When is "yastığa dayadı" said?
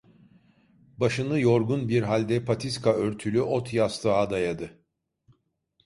3.73-4.85